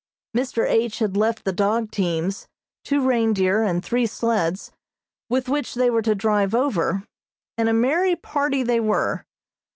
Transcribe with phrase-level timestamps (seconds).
[0.35, 0.67] Mr.
[0.67, 0.97] H.
[0.97, 2.47] had left the dog teams,
[2.83, 4.71] two reindeer, and three sleds,
[5.29, 7.03] with which they were to drive over,
[7.55, 9.23] and a merry party they were.